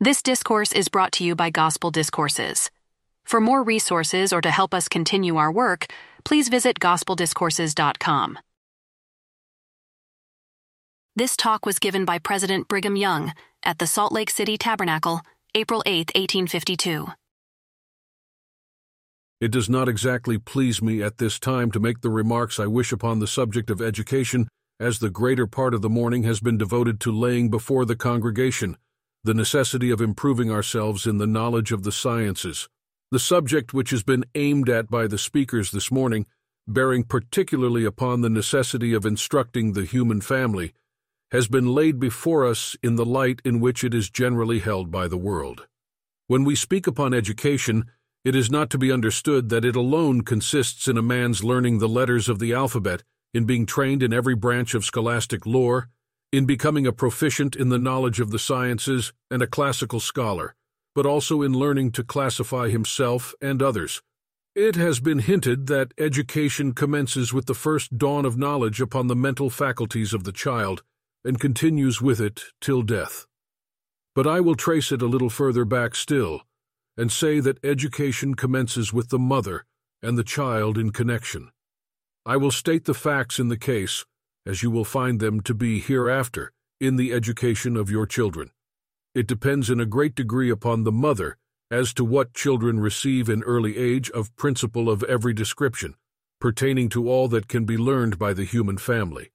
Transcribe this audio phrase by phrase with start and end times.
[0.00, 2.70] This discourse is brought to you by Gospel Discourses.
[3.24, 5.86] For more resources or to help us continue our work,
[6.24, 8.38] please visit gospeldiscourses.com.
[11.16, 13.32] This talk was given by President Brigham Young
[13.64, 15.20] at the Salt Lake City Tabernacle,
[15.56, 17.08] April 8, 1852.
[19.40, 22.92] It does not exactly please me at this time to make the remarks I wish
[22.92, 24.46] upon the subject of education,
[24.78, 28.76] as the greater part of the morning has been devoted to laying before the congregation
[29.28, 32.66] the necessity of improving ourselves in the knowledge of the sciences.
[33.10, 36.24] The subject which has been aimed at by the speakers this morning,
[36.66, 40.72] bearing particularly upon the necessity of instructing the human family,
[41.30, 45.06] has been laid before us in the light in which it is generally held by
[45.06, 45.66] the world.
[46.26, 47.84] When we speak upon education,
[48.24, 51.86] it is not to be understood that it alone consists in a man's learning the
[51.86, 53.02] letters of the alphabet,
[53.34, 55.90] in being trained in every branch of scholastic lore,
[56.32, 60.54] in becoming a proficient in the knowledge of the sciences and a classical scholar,
[60.94, 64.02] but also in learning to classify himself and others.
[64.54, 69.16] It has been hinted that education commences with the first dawn of knowledge upon the
[69.16, 70.82] mental faculties of the child
[71.24, 73.26] and continues with it till death.
[74.14, 76.42] But I will trace it a little further back still,
[76.96, 79.64] and say that education commences with the mother
[80.02, 81.50] and the child in connection.
[82.26, 84.04] I will state the facts in the case,
[84.48, 88.50] as you will find them to be hereafter in the education of your children.
[89.14, 91.36] It depends in a great degree upon the mother
[91.70, 95.94] as to what children receive in early age of principle of every description,
[96.40, 99.32] pertaining to all that can be learned by the human family.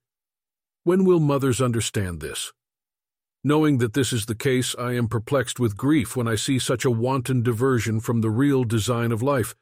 [0.83, 2.51] When will mothers understand this?
[3.43, 6.85] Knowing that this is the case, I am perplexed with grief when I see such
[6.85, 9.53] a wanton diversion from the real design of life.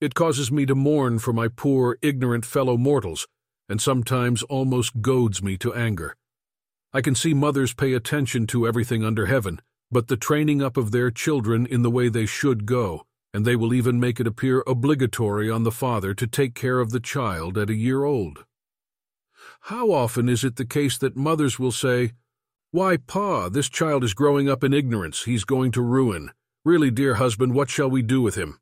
[0.00, 3.26] It causes me to mourn for my poor, ignorant fellow mortals,
[3.68, 6.16] and sometimes almost goads me to anger.
[6.92, 10.90] I can see mothers pay attention to everything under heaven, but the training up of
[10.90, 14.62] their children in the way they should go, and they will even make it appear
[14.66, 18.44] obligatory on the father to take care of the child at a year old.
[19.62, 22.12] How often is it the case that mothers will say,
[22.70, 26.30] Why, Pa, this child is growing up in ignorance, he's going to ruin.
[26.64, 28.58] Really, dear husband, what shall we do with him?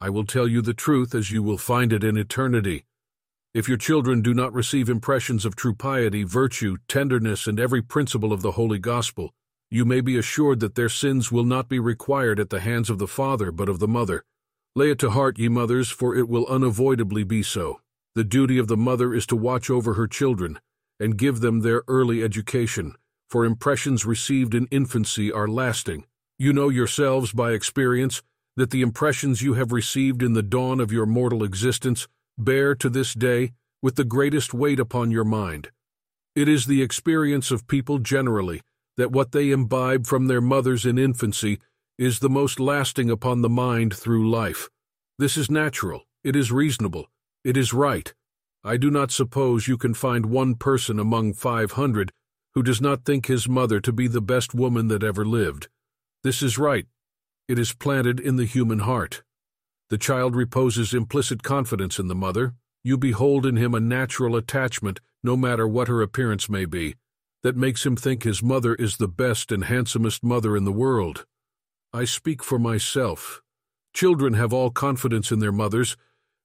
[0.00, 2.84] I will tell you the truth as you will find it in eternity.
[3.56, 8.30] If your children do not receive impressions of true piety, virtue, tenderness, and every principle
[8.30, 9.32] of the Holy Gospel,
[9.70, 12.98] you may be assured that their sins will not be required at the hands of
[12.98, 14.24] the father, but of the mother.
[14.74, 17.80] Lay it to heart, ye mothers, for it will unavoidably be so.
[18.14, 20.60] The duty of the mother is to watch over her children,
[21.00, 22.94] and give them their early education,
[23.30, 26.04] for impressions received in infancy are lasting.
[26.38, 28.22] You know yourselves by experience
[28.56, 32.06] that the impressions you have received in the dawn of your mortal existence
[32.38, 33.52] bear to this day
[33.82, 35.70] with the greatest weight upon your mind.
[36.34, 38.62] It is the experience of people generally
[38.96, 41.58] that what they imbibe from their mothers in infancy
[41.98, 44.68] is the most lasting upon the mind through life.
[45.18, 47.06] This is natural, it is reasonable,
[47.44, 48.12] it is right.
[48.64, 52.12] I do not suppose you can find one person among five hundred
[52.54, 55.68] who does not think his mother to be the best woman that ever lived.
[56.24, 56.86] This is right.
[57.48, 59.22] It is planted in the human heart.
[59.88, 62.54] The child reposes implicit confidence in the mother.
[62.82, 66.96] You behold in him a natural attachment, no matter what her appearance may be,
[67.44, 71.24] that makes him think his mother is the best and handsomest mother in the world.
[71.92, 73.42] I speak for myself.
[73.94, 75.96] Children have all confidence in their mothers,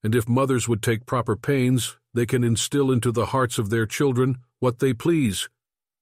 [0.03, 3.87] and if mothers would take proper pains, they can instill into the hearts of their
[3.87, 5.49] children what they please.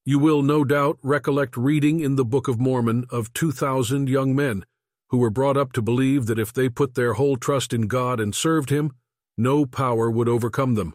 [0.06, 4.66] You will, no doubt, recollect reading in the Book of Mormon of 2,000 young men
[5.10, 8.20] who were brought up to believe that if they put their whole trust in God
[8.20, 8.92] and served Him,
[9.38, 10.94] no power would overcome them.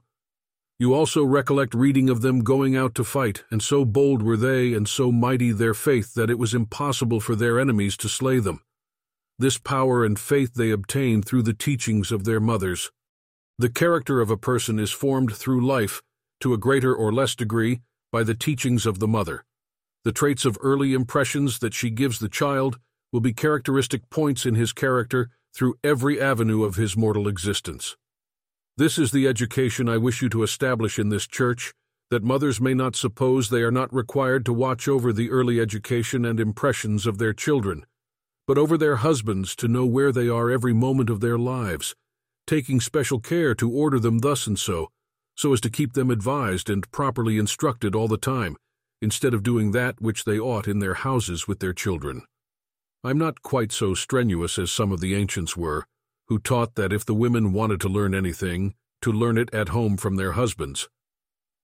[0.78, 4.72] You also recollect reading of them going out to fight, and so bold were they
[4.72, 8.60] and so mighty their faith that it was impossible for their enemies to slay them.
[9.38, 12.90] This power and faith they obtained through the teachings of their mothers.
[13.58, 16.02] The character of a person is formed through life,
[16.40, 17.80] to a greater or less degree,
[18.10, 19.44] by the teachings of the mother.
[20.04, 22.78] The traits of early impressions that she gives the child
[23.14, 27.96] will be characteristic points in his character through every avenue of his mortal existence.
[28.76, 31.72] This is the education I wish you to establish in this church,
[32.10, 36.24] that mothers may not suppose they are not required to watch over the early education
[36.24, 37.86] and impressions of their children,
[38.48, 41.94] but over their husbands to know where they are every moment of their lives,
[42.48, 44.90] taking special care to order them thus and so,
[45.36, 48.56] so as to keep them advised and properly instructed all the time,
[49.00, 52.24] instead of doing that which they ought in their houses with their children.
[53.06, 55.86] I'm not quite so strenuous as some of the ancients were,
[56.28, 58.72] who taught that if the women wanted to learn anything,
[59.02, 60.88] to learn it at home from their husbands.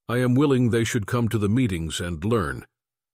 [0.06, 2.66] I am willing they should come to the meetings and learn,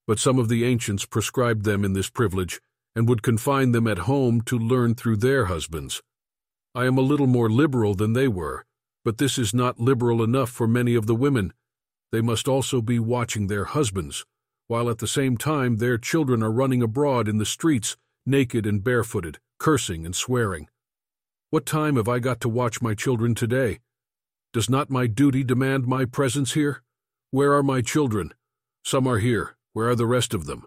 [0.09, 2.61] but some of the ancients prescribed them in this privilege
[2.97, 6.03] and would confine them at home to learn through their husbands.
[6.75, 8.65] I am a little more liberal than they were,
[9.05, 11.53] but this is not liberal enough for many of the women.
[12.11, 14.25] They must also be watching their husbands,
[14.67, 17.97] while at the same time their children are running abroad in the streets,
[18.27, 20.69] naked and barefooted, cursing and swearing.
[21.51, 23.79] What time have I got to watch my children today?
[24.53, 26.83] Does not my duty demand my presence here?
[27.31, 28.35] Where are my children?
[28.85, 29.57] Some are here.
[29.73, 30.67] Where are the rest of them?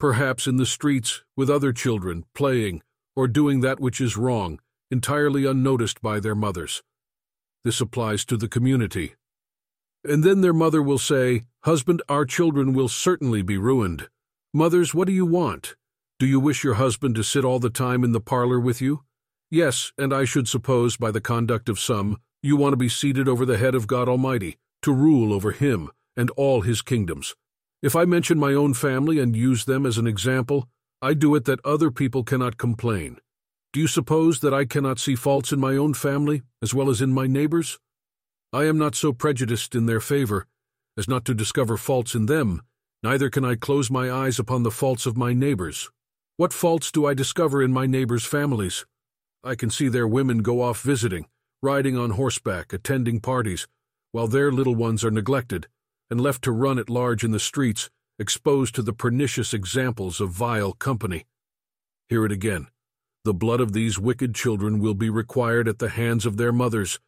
[0.00, 2.82] Perhaps in the streets, with other children, playing,
[3.14, 4.60] or doing that which is wrong,
[4.90, 6.82] entirely unnoticed by their mothers.
[7.64, 9.14] This applies to the community.
[10.04, 14.08] And then their mother will say, Husband, our children will certainly be ruined.
[14.54, 15.76] Mothers, what do you want?
[16.20, 19.04] Do you wish your husband to sit all the time in the parlor with you?
[19.52, 23.28] Yes, and I should suppose, by the conduct of some, you want to be seated
[23.28, 27.36] over the head of God Almighty, to rule over him and all his kingdoms.
[27.82, 30.66] If I mention my own family and use them as an example,
[31.00, 33.18] I do it that other people cannot complain.
[33.72, 37.00] Do you suppose that I cannot see faults in my own family as well as
[37.00, 37.78] in my neighbors?
[38.52, 40.46] I am not so prejudiced in their favor
[40.96, 42.62] as not to discover faults in them,
[43.04, 45.92] neither can I close my eyes upon the faults of my neighbors.
[46.38, 48.86] What faults do I discover in my neighbors' families?
[49.42, 51.26] I can see their women go off visiting,
[51.64, 53.66] riding on horseback, attending parties,
[54.12, 55.66] while their little ones are neglected
[56.08, 57.90] and left to run at large in the streets,
[58.20, 61.26] exposed to the pernicious examples of vile company.
[62.08, 62.68] Hear it again.
[63.24, 67.00] The blood of these wicked children will be required at the hands of their mothers.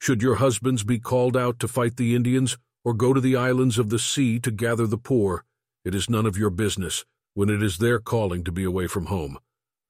[0.00, 3.78] Should your husbands be called out to fight the Indians, or go to the islands
[3.78, 5.44] of the sea to gather the poor,
[5.84, 9.06] it is none of your business, when it is their calling to be away from
[9.06, 9.38] home.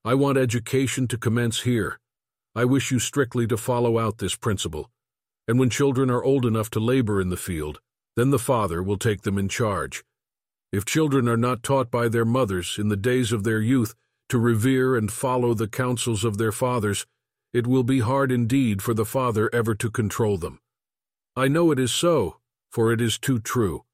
[0.04, 1.98] I want education to commence here.
[2.54, 4.90] I wish you strictly to follow out this principle.
[5.48, 7.80] And when children are old enough to labor in the field,
[8.16, 10.04] then the father will take them in charge.
[10.72, 13.94] If children are not taught by their mothers in the days of their youth
[14.28, 17.06] to revere and follow the counsels of their fathers,
[17.52, 20.60] it will be hard indeed for the father ever to control them.
[21.36, 22.38] I know it is so,
[22.70, 23.84] for it is too true.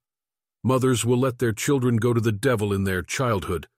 [0.65, 3.69] Mothers will let their children go to the devil in their childhood,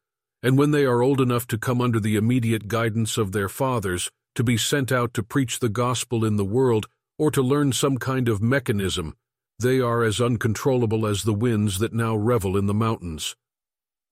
[0.42, 4.10] and when they are old enough to come under the immediate guidance of their fathers,
[4.34, 6.86] to be sent out to preach the gospel in the world,
[7.18, 9.14] or to learn some kind of mechanism,
[9.58, 13.36] they are as uncontrollable as the winds that now revel in the mountains.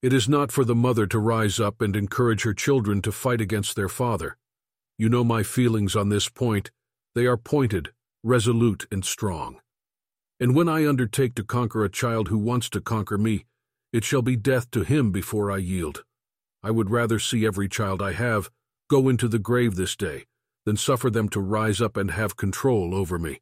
[0.03, 3.41] It is not for the mother to rise up and encourage her children to fight
[3.41, 4.37] against their father.
[4.99, 6.71] You know my feelings on this point.
[7.15, 7.93] They are pointed,
[8.23, 9.61] resolute, and strong.
[10.41, 13.45] And when I undertake to conquer a child who wants to conquer me,
[13.93, 16.05] it shall be death to him before I yield.
[16.63, 18.51] I would rather see every child I have
[18.89, 20.27] go into the grave this day
[20.65, 23.41] than suffer them to rise up and have control over me.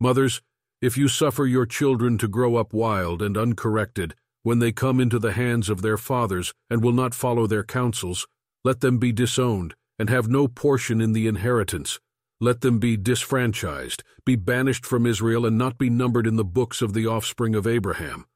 [0.00, 0.40] Mothers,
[0.80, 5.18] if you suffer your children to grow up wild and uncorrected, when they come into
[5.18, 8.26] the hands of their fathers and will not follow their counsels,
[8.64, 11.98] let them be disowned and have no portion in the inheritance.
[12.40, 16.80] Let them be disfranchised, be banished from Israel, and not be numbered in the books
[16.80, 18.26] of the offspring of Abraham.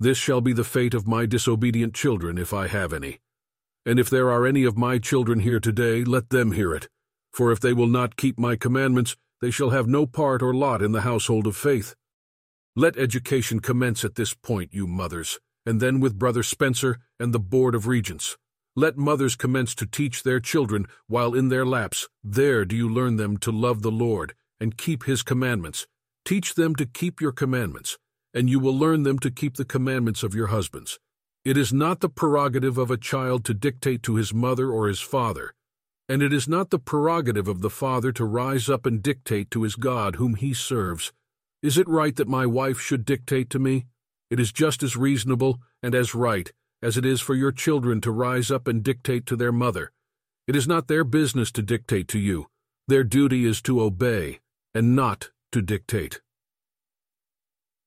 [0.00, 3.20] This shall be the fate of my disobedient children, if I have any.
[3.86, 6.88] And if there are any of my children here today, let them hear it.
[7.32, 10.82] For if they will not keep my commandments, they shall have no part or lot
[10.82, 11.94] in the household of faith.
[12.74, 17.38] Let education commence at this point, you mothers, and then with Brother Spencer and the
[17.38, 18.36] Board of Regents.
[18.74, 22.08] Let mothers commence to teach their children while in their laps.
[22.24, 25.86] There do you learn them to love the Lord and keep his commandments.
[26.24, 27.98] Teach them to keep your commandments,
[28.32, 30.98] and you will learn them to keep the commandments of your husbands.
[31.44, 35.00] It is not the prerogative of a child to dictate to his mother or his
[35.00, 35.52] father,
[36.08, 39.64] and it is not the prerogative of the Father to rise up and dictate to
[39.64, 41.12] his God whom he serves.
[41.62, 43.86] Is it right that my wife should dictate to me?
[44.30, 46.52] It is just as reasonable and as right
[46.82, 49.92] as it is for your children to rise up and dictate to their mother.
[50.46, 52.48] It is not their business to dictate to you.
[52.88, 54.40] Their duty is to obey,
[54.74, 56.20] and not to dictate.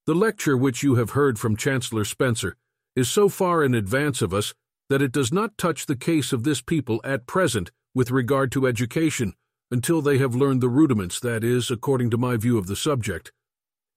[0.07, 2.55] The lecture which you have heard from Chancellor Spencer
[2.95, 4.53] is so far in advance of us
[4.89, 8.67] that it does not touch the case of this people at present with regard to
[8.67, 9.33] education
[9.71, 13.31] until they have learned the rudiments, that is, according to my view of the subject.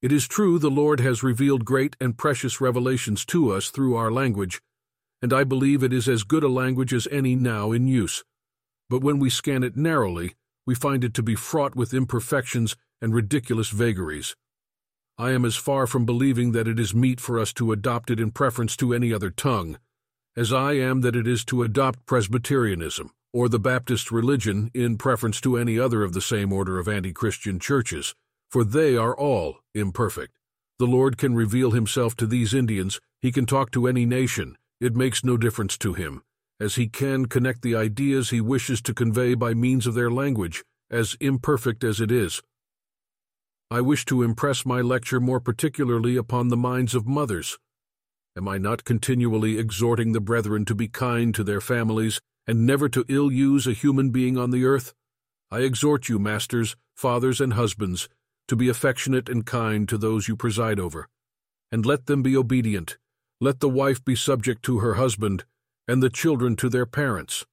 [0.01, 4.11] It is true the Lord has revealed great and precious revelations to us through our
[4.11, 4.61] language,
[5.21, 8.23] and I believe it is as good a language as any now in use.
[8.89, 10.35] But when we scan it narrowly,
[10.65, 14.35] we find it to be fraught with imperfections and ridiculous vagaries.
[15.17, 18.19] I am as far from believing that it is meet for us to adopt it
[18.19, 19.77] in preference to any other tongue,
[20.35, 25.39] as I am that it is to adopt Presbyterianism or the Baptist religion in preference
[25.41, 28.15] to any other of the same order of anti-Christian churches,
[28.49, 30.37] for they are all imperfect.
[30.79, 34.95] The Lord can reveal himself to these Indians He can talk to any nation, it
[34.95, 36.23] makes no difference to him,
[36.59, 40.63] as he can connect the ideas he wishes to convey by means of their language,
[40.89, 42.41] as imperfect as it is.
[43.71, 47.59] I wish to impress my lecture more particularly upon the minds of mothers.
[48.35, 52.89] Am I not continually exhorting the brethren to be kind to their families, and never
[52.89, 54.93] to ill use a human being on the earth?
[55.51, 58.09] I exhort you, masters, fathers, and husbands,
[58.47, 61.07] to be affectionate and kind to those you preside over,
[61.71, 62.97] and let them be obedient.
[63.41, 65.45] Let the wife be subject to her husband,
[65.87, 67.45] and the children to their parents.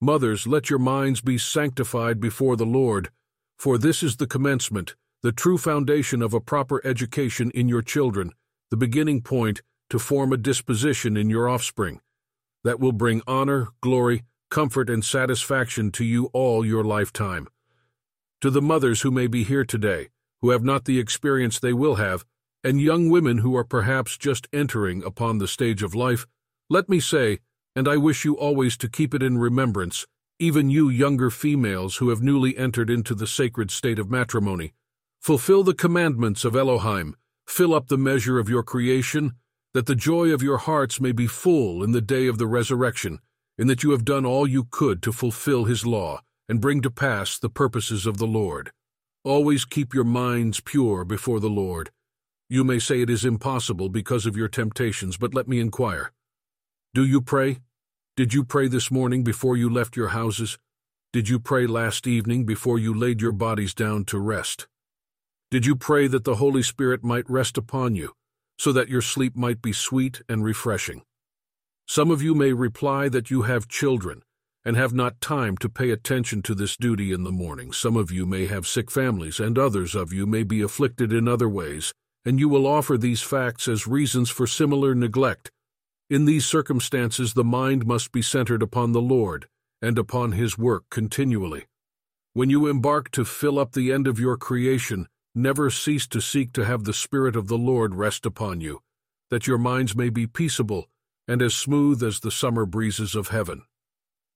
[0.00, 3.10] Mothers, let your minds be sanctified before the Lord,
[3.58, 8.32] for this is the commencement, the true foundation of a proper education in your children,
[8.70, 12.00] the beginning point to form a disposition in your offspring
[12.62, 17.48] that will bring honor, glory, comfort, and satisfaction to you all your lifetime.
[18.42, 20.08] To the mothers who may be here today,
[20.42, 22.24] who have not the experience they will have,
[22.66, 26.26] and young women who are perhaps just entering upon the stage of life,
[26.68, 27.38] let me say,
[27.76, 30.04] and I wish you always to keep it in remembrance,
[30.40, 34.72] even you younger females who have newly entered into the sacred state of matrimony,
[35.20, 37.14] Fulfill the commandments of Elohim,
[37.46, 39.34] fill up the measure of your creation,
[39.72, 43.20] that the joy of your hearts may be full in the day of the resurrection,
[43.56, 46.90] in that you have done all you could to fulfill his law, and bring to
[46.90, 48.72] pass the purposes of the Lord.
[49.22, 51.90] Always keep your minds pure before the Lord.
[52.48, 56.12] You may say it is impossible because of your temptations, but let me inquire.
[56.94, 57.58] Do you pray?
[58.16, 60.56] Did you pray this morning before you left your houses?
[61.12, 64.68] Did you pray last evening before you laid your bodies down to rest?
[65.50, 68.12] Did you pray that the Holy Spirit might rest upon you,
[68.58, 71.02] so that your sleep might be sweet and refreshing?
[71.88, 74.22] Some of you may reply that you have children
[74.64, 77.72] and have not time to pay attention to this duty in the morning.
[77.72, 81.26] Some of you may have sick families, and others of you may be afflicted in
[81.26, 81.92] other ways,
[82.26, 85.50] and you will offer these facts as reasons for similar neglect.
[86.10, 89.48] In these circumstances, the mind must be centered upon the Lord
[89.80, 91.64] and upon His work continually.
[92.34, 96.54] When you embark to fill up the end of your creation, Never cease to seek
[96.54, 98.80] to have the Spirit of the Lord rest upon you,
[99.28, 100.88] that your minds may be peaceable
[101.28, 103.64] and as smooth as the summer breezes of heaven.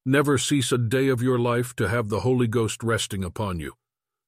[0.05, 3.77] Never cease a day of your life to have the Holy Ghost resting upon you.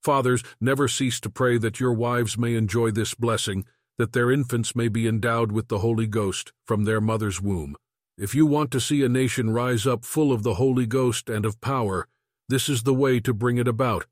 [0.03, 3.65] Fathers, never cease to pray that your wives may enjoy this blessing,
[3.99, 7.77] that their infants may be endowed with the Holy Ghost from their mother's womb.
[8.19, 11.47] If you want to see a nation rise up full of the Holy Ghost and
[11.47, 12.09] of power,
[12.49, 14.07] this is the way to bring it about.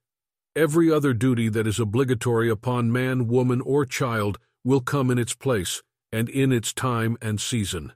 [0.57, 5.35] Every other duty that is obligatory upon man, woman, or child will come in its
[5.35, 5.83] place
[6.13, 7.93] and in its time and season.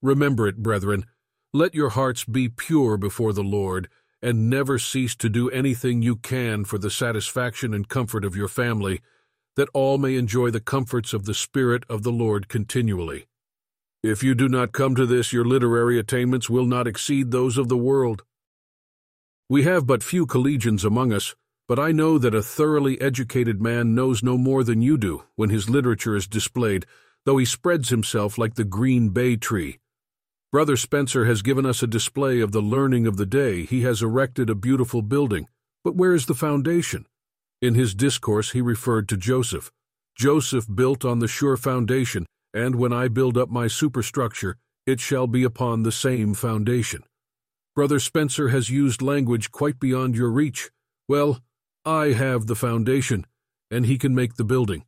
[0.00, 1.06] Remember it, brethren.
[1.52, 3.88] Let your hearts be pure before the Lord,
[4.22, 8.48] and never cease to do anything you can for the satisfaction and comfort of your
[8.48, 9.00] family,
[9.56, 13.26] that all may enjoy the comforts of the Spirit of the Lord continually.
[14.02, 17.68] If you do not come to this, your literary attainments will not exceed those of
[17.68, 18.22] the world.
[19.48, 21.34] We have but few collegians among us,
[21.68, 25.50] but I know that a thoroughly educated man knows no more than you do when
[25.50, 26.86] his literature is displayed,
[27.24, 29.78] though he spreads himself like the green bay tree.
[30.52, 33.64] Brother Spencer has given us a display of the learning of the day.
[33.64, 35.48] He has erected a beautiful building,
[35.82, 37.06] but where is the foundation?
[37.62, 39.72] In his discourse, he referred to Joseph.
[40.14, 45.26] Joseph built on the sure foundation, and when I build up my superstructure, it shall
[45.26, 47.02] be upon the same foundation.
[47.74, 50.70] Brother Spencer has used language quite beyond your reach.
[51.08, 51.40] Well,
[51.86, 53.26] I have the foundation,
[53.70, 54.84] and he can make the building.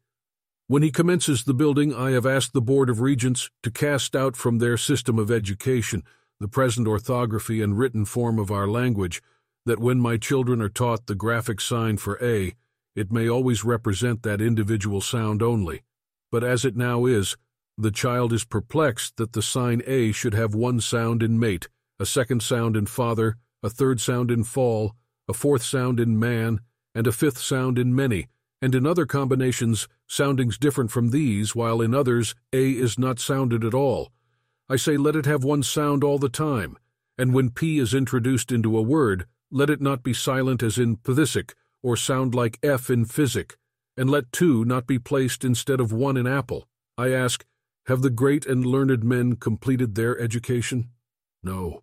[0.67, 4.35] When he commences the building, I have asked the Board of Regents to cast out
[4.35, 6.03] from their system of education
[6.41, 9.23] the present orthography and written form of our language,
[9.67, 12.55] that when my children are taught the graphic sign for A,
[12.97, 15.83] it may always represent that individual sound only.
[16.33, 17.37] But as it now is,
[17.77, 21.69] the child is perplexed that the sign A should have one sound in mate,
[22.01, 24.95] a second sound in father, a third sound in fall,
[25.29, 26.61] a fourth sound in man,
[26.95, 28.29] and a fifth sound in many,
[28.63, 33.65] and in other combinations soundings different from these, while in others A is not sounded
[33.65, 34.11] at all.
[34.69, 36.79] I say let it have one sound all the time,
[37.19, 40.97] and when P is introduced into a word, let it not be silent as in
[40.97, 43.57] phthisic, or sound like F in physic,
[43.97, 46.67] and let two not be placed instead of one in apple.
[46.97, 47.45] I ask,
[47.87, 50.89] have the great and learned men completed their education?
[51.43, 51.83] No.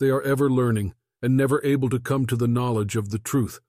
[0.00, 3.60] They are ever learning, and never able to come to the knowledge of the truth.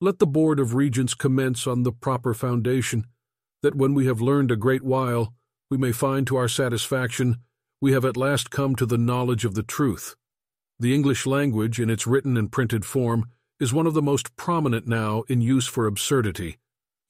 [0.00, 3.06] Let the Board of Regents commence on the proper foundation,
[3.62, 5.32] that when we have learned a great while,
[5.70, 7.38] we may find to our satisfaction
[7.80, 10.14] we have at last come to the knowledge of the truth.
[10.78, 13.26] The English language, in its written and printed form,
[13.58, 16.58] is one of the most prominent now in use for absurdity,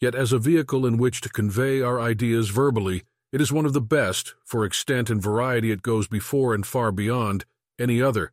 [0.01, 3.03] yet as a vehicle in which to convey our ideas verbally,
[3.33, 6.91] It is one of the best, for extent and variety it goes before and far
[6.91, 7.45] beyond
[7.79, 8.33] any other.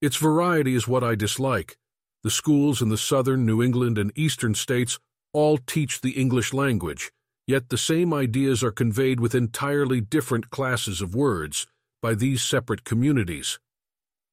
[0.00, 1.76] Its variety is what I dislike.
[2.22, 4.98] The schools in the southern, New England, and eastern states
[5.34, 7.12] all teach the English language,
[7.46, 11.66] yet the same ideas are conveyed with entirely different classes of words
[12.02, 13.58] by these separate communities.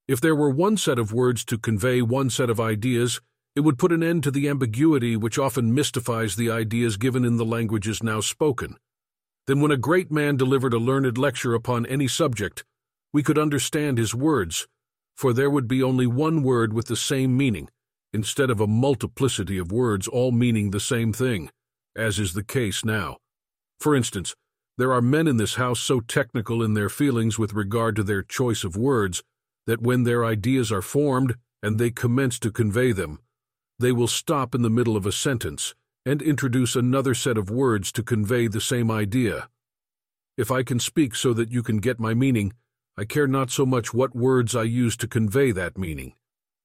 [0.07, 3.19] If there were one set of words to convey one set of ideas,
[3.55, 7.37] it would put an end to the ambiguity which often mystifies the ideas given in
[7.37, 8.77] the languages now spoken.
[9.47, 12.63] Then when a great man delivered a learned lecture upon any subject,
[13.11, 14.67] we could understand his words,
[15.15, 17.67] for there would be only one word with the same meaning,
[18.13, 21.49] instead of a multiplicity of words all meaning the same thing,
[21.97, 23.17] as is the case now.
[23.79, 24.35] For instance,
[24.77, 28.21] there are men in this house so technical in their feelings with regard to their
[28.21, 29.23] choice of words
[29.65, 33.19] that when their ideas are formed and they commence to convey them,
[33.79, 35.73] they will stop in the middle of a sentence
[36.05, 39.49] and introduce another set of words to convey the same idea.
[40.37, 42.53] If I can speak so that you can get my meaning,
[42.95, 46.13] I care not so much what words I use to convey that meaning.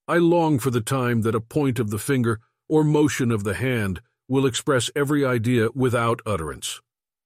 [0.06, 3.54] I long for the time that a point of the finger or motion of the
[3.54, 6.80] hand will express every idea without utterance.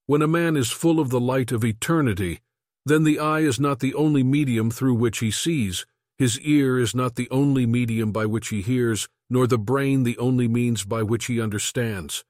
[0.07, 2.41] When a man is full of the light of eternity,
[2.85, 5.85] then the eye is not the only medium through which he sees,
[6.19, 10.17] his ear is not the only medium by which he hears, nor the brain the
[10.19, 12.25] only means by which he understands.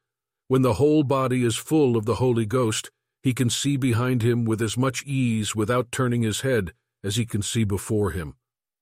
[0.49, 2.91] When the whole body is full of the Holy Ghost,
[3.23, 6.73] he can see behind him with as much ease without turning his head
[7.05, 8.35] as he can see before him.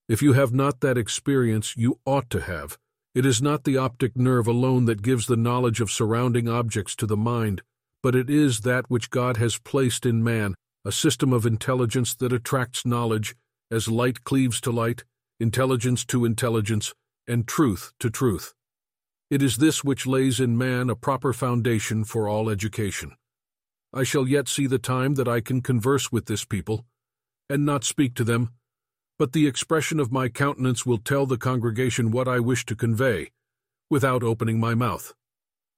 [0.09, 2.79] If you have not that experience, you ought to have.
[3.15, 7.07] It is not the optic nerve alone that gives the knowledge of surrounding objects to
[7.07, 7.63] the mind,
[8.03, 12.33] but it is that which God has placed in man, a system of intelligence that
[12.33, 13.37] attracts knowledge,
[13.71, 15.05] as light cleaves to light,
[15.39, 16.93] intelligence to intelligence,
[17.29, 18.53] and truth to truth.
[19.31, 23.13] It is this which lays in man a proper foundation for all education.
[23.93, 26.85] I shall yet see the time that I can converse with this people,
[27.49, 28.51] and not speak to them,
[29.19, 33.31] but the expression of my countenance will tell the congregation what I wish to convey,
[33.91, 35.15] without opening my mouth.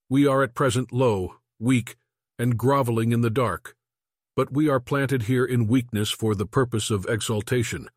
[0.09, 1.97] We are at present low, weak,
[2.39, 3.75] and groveling in the dark,
[4.35, 7.89] but we are planted here in weakness for the purpose of exaltation.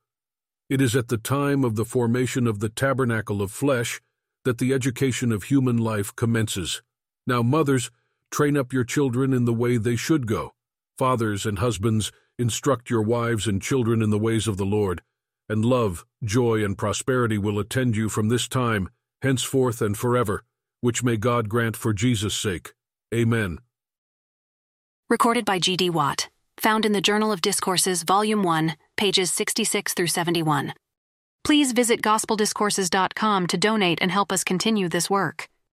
[0.69, 4.01] It is at the time of the formation of the tabernacle of flesh
[4.45, 6.81] that the education of human life commences.
[7.27, 7.91] Now, mothers,
[8.31, 10.53] Train up your children in the way they should go.
[10.97, 15.01] Fathers and husbands, instruct your wives and children in the ways of the Lord.
[15.49, 18.89] And love, joy, and prosperity will attend you from this time,
[19.21, 20.43] henceforth and forever,
[20.81, 22.73] which may God grant for Jesus' sake.
[23.13, 23.59] Amen.
[25.09, 25.89] Recorded by G.D.
[25.89, 26.29] Watt.
[26.59, 30.73] Found in the Journal of Discourses, Volume 1, pages 66 through 71.
[31.43, 35.49] Please visit gospeldiscourses.com to donate and help us continue this work.